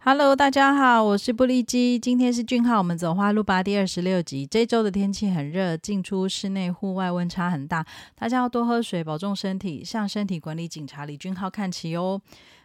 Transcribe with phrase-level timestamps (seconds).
[0.00, 1.98] Hello，大家好，我是布利基。
[1.98, 4.46] 今天是俊浩，我们走花路吧第二十六集。
[4.46, 9.84] 这周的天气很热，进出室内、户外温差很大，大家要多喝水，保重身体。
[9.84, 12.22] 向身体管理警察李俊浩看齐哦。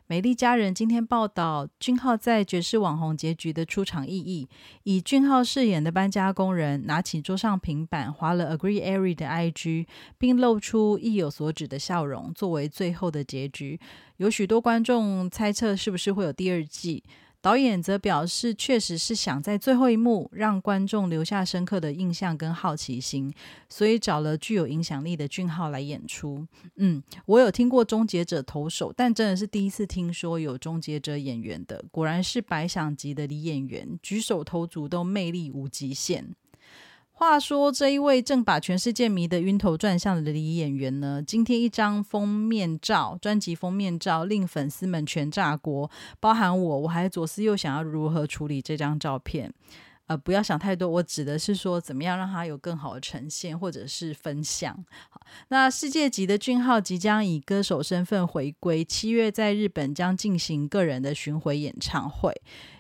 [0.08, 4.49] 美丽佳人今天报道俊浩在爵士网红结局的出场意义，
[4.83, 9.87] 以俊浩饰演的搬家工人拿起桌上平板，划了 Agree Airy 的 IG，
[10.18, 13.79] 并露出意有所指的笑容，作为最后的结局。
[14.18, 17.02] 有许多观众猜测是不是会有第二季。
[17.44, 23.34] 导演则表示，确实是想在最后一幕让观众留下深刻的印象跟好奇心，
[23.68, 26.48] 所以找了具有影响力的俊浩来演出。
[26.77, 36.34] 嗯，我有听过终结者投手，但真的是第一次听说有终结者演员的，果然是百想级的女演员，举手投足都魅力无极限。
[37.16, 49.54] 话说，这一位正把全世界迷得晕头转向的女演员呢，今天一张封面照，专辑封面照令粉丝们全炸锅，包含我，我还左思右想要如何处理这张照片。
[50.07, 54.77] 呃，不要想太多，我指的是说，怎么样让它有更好的呈现，或者是分享。
[55.10, 62.34] 好，那世界级的俊浩即将以歌手身份回归，七月在日本将进行个人的巡回演唱会。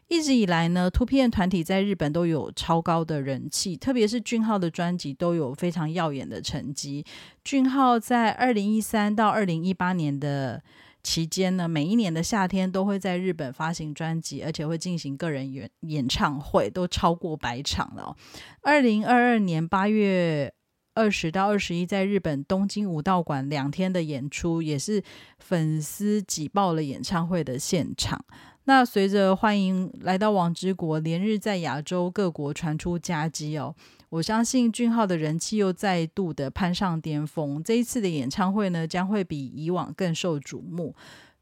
[0.09, 7.05] 一直以来呢，Two PM 团体在日本都有超高的人气，特别是俊浩的专辑都有非常耀眼的成绩。
[7.43, 10.61] 俊浩在二零一三到二零一八年的
[11.03, 18.15] 期间呢，每一年的夏天都会在日本发行专辑，而且会进行个人演演唱会，都超过百场了。
[18.61, 20.53] 二零二二年八月
[20.93, 25.03] 二十到二十一，在日本东京武道馆两天的演出，也是
[25.39, 28.23] 粉丝挤爆了演唱会的现场。
[28.65, 33.75] 那随着欢迎来到王之国，连日在亚洲各国传出佳绩哦，
[34.13, 37.63] 我相信俊浩的人气又再度的攀上巅峰。
[37.63, 40.95] 这一次的演唱会呢，将会比以往更受瞩目。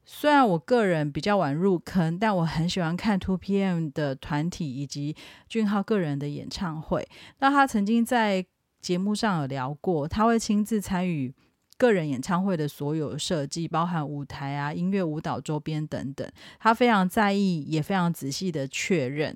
[0.06, 5.14] 虽然我个人比较晚入坑，但我很喜欢看 Two PM 的团体以及
[5.50, 7.06] 俊浩个人的演唱会。
[7.40, 8.46] 那他曾经在
[8.80, 11.34] 节目上有聊过，他会亲自参与。
[11.78, 19.36] 个人演唱会的所有设计，包含舞台啊、音乐、舞蹈周边等等，他非常在意，也非常仔细的确认。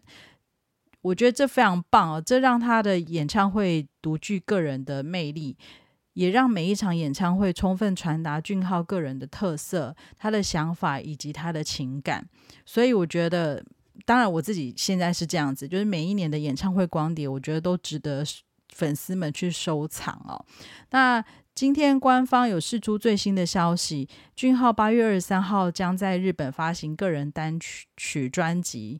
[1.05, 5.55] 我觉得这非常棒哦，这让他的演唱会独具个人的魅力，
[6.13, 12.27] 也让每一场演唱会充分传达俊浩个人的特色、他的想法以及他的情感。
[12.65, 13.63] 所以我觉得，
[14.05, 18.23] 当然我自己现在是这样子，就是每一年的演唱会光碟，我觉得都值得
[18.73, 20.43] 粉丝们去收藏哦。
[20.89, 21.23] 那。
[21.55, 28.99] 今天官方有释出最新的消息，俊浩八月二十三号将在日本发行个人单曲曲专辑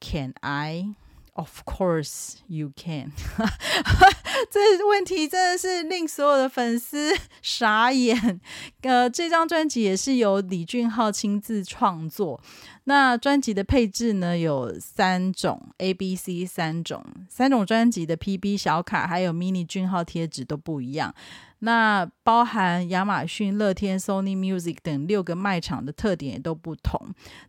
[0.04, 0.92] 《Can I》
[1.34, 3.12] ，Of course you can。
[4.50, 8.40] 这问题真的是令所有的粉丝 傻眼。
[8.82, 12.40] 呃，这张专辑也是由李俊浩亲自创作。
[12.84, 21.14] 那专辑的配置呢有三种，A、B、C 三种，三种专辑的 PB 小卡还有 mini 俊浩贴纸都不一样。
[21.60, 27.00] 那包含亚马逊、乐天、Sony Music 等六个卖场的特点也都不同。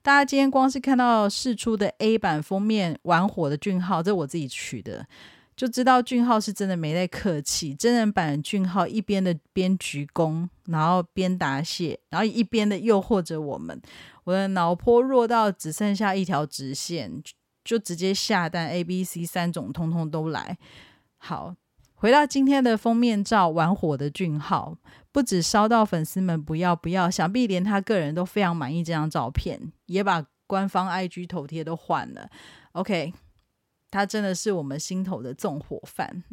[0.01, 5.05] 大家今天光是看到试出的 A 版封面玩火的俊浩，这我自己取的，
[5.55, 7.73] 就知道俊浩是真的没在客气。
[7.73, 13.81] 真人版俊浩一边的边鞠躬，然后边答谢，然后一边的诱惑着我们。
[14.23, 17.21] 我的脑波弱到只剩下一条直线，
[17.63, 20.57] 就直接下单 A、B、C 三种，通通都来。
[21.17, 21.55] 好。
[21.97, 24.77] 回到今天的封面照，玩火的俊浩
[25.13, 32.29] 不止烧到粉丝们不要不要，想必连他个人都非常满意这张照片，也把官方 IG 头贴都换了。
[32.73, 33.11] OK，
[33.95, 36.23] 他真的是我们心头的纵火犯。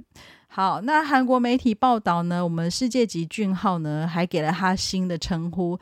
[0.49, 5.79] 好，那韩国媒体报道呢，我们世界级俊浩呢还给了他新的称呼，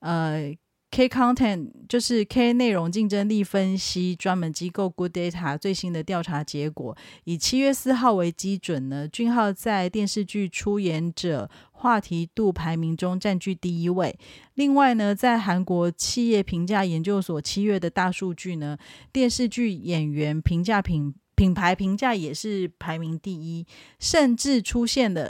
[0.00, 0.54] 呃。
[0.94, 6.94] K Content 就是 K 内容竞争力分析专门机构 Good Data 最新的调查结果，
[7.24, 14.18] 以七月四号为基准呢，俊浩在电视剧出演者话题度排名中占据第一位。
[14.52, 18.76] 另外呢，在韩国企业评价研究所七月的大数据呢，
[19.10, 23.66] 电视剧演员评价品品牌评价也是排名第一，
[23.98, 25.28] 甚至出现了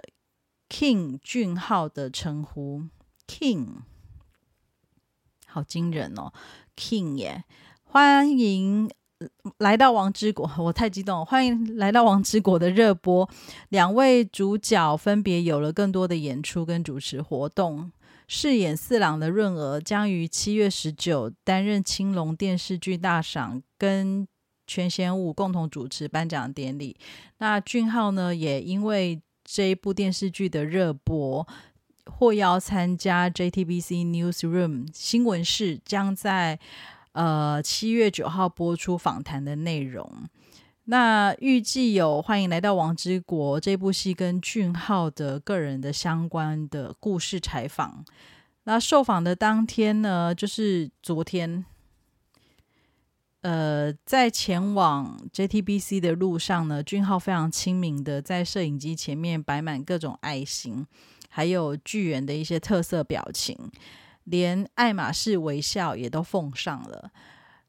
[0.68, 2.82] King 俊浩的称呼
[3.26, 3.76] King。
[5.46, 6.30] 好惊人哦
[6.76, 7.44] ，King 耶！
[7.82, 8.90] 欢迎
[9.56, 11.24] 来到王之国， 我太激动了。
[11.24, 13.26] 欢迎来到王之国的热播，
[13.70, 17.90] 两位主角分别有了更多的演出跟主持活动。
[18.28, 24.28] 饰演四郎的润儿将于七月十九担任青龙电视剧大赏跟
[24.72, 26.96] 全贤武共同主持颁奖典礼。
[27.38, 31.46] 那俊浩呢，也因为这一部电视剧的热播。
[32.04, 36.58] 获邀参加 JTBC Newsroom 新闻室，将在
[37.12, 40.10] 呃七月九号播出访谈的内容。
[40.86, 48.04] 那预计有《欢迎来到王之国》这部戏跟俊浩的个人的相关的故事采访。
[48.64, 51.64] 那受访的当天呢，就是昨天，
[53.42, 60.86] 呃，在前往 JTBC 的路上呢，俊浩非常亲民的在摄影机前面摆满各种爱心，
[61.28, 63.58] 还有巨人的一些特色表情，
[64.24, 67.10] 连爱马仕微笑也都奉上了。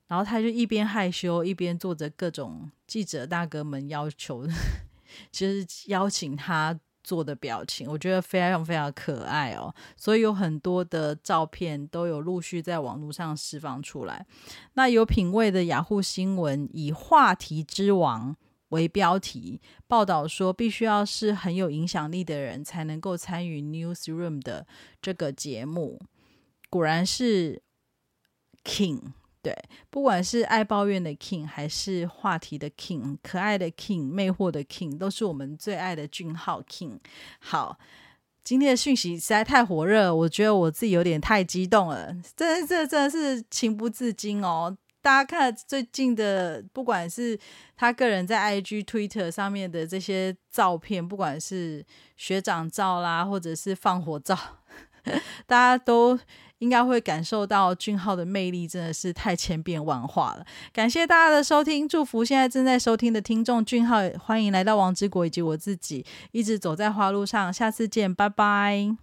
[0.07, 4.45] 然后他就一边害羞，一边做着各种记者大哥们要求，
[5.31, 6.79] 就是邀请他。
[7.03, 14.25] 做的表情，我觉得非常非常可爱哦，所以有很多的照片都有陆续在网络上释放出来。
[14.73, 18.35] 那有品味的雅虎新闻以“话题之王”
[18.69, 24.65] 为标题，报道说必须要是很有影响力的人才能够参与 Newsroom 的
[25.01, 26.01] 这个节目。
[26.69, 27.61] 果然是
[28.63, 29.13] King。
[29.43, 29.53] 对，
[29.89, 36.99] 不管是爱抱怨的 King，还是话题的 King，可爱的 King，魅惑的 King，都是我们最爱的俊浩 King。
[37.39, 37.77] 好，
[38.41, 44.77] 今天的讯息实在太火热，我觉得我自己有点太激动了，这这真的是情不自禁哦。
[45.01, 47.37] 大家看最近的，不管是
[47.75, 51.85] 他个人在 IG、Twitter 上面的这些照片，不管是
[52.15, 54.39] 学长照啦，或者是放火照，
[55.45, 56.19] 大家都。
[56.59, 60.45] 应该会感受到俊浩的魅力，真的是太千变万化了。
[60.71, 67.51] 感谢大家的收听，祝福现在正在收听的听众俊浩，欢迎来到王之国以及我自己，一直走在花路上。
[67.51, 68.95] 下次见，拜拜。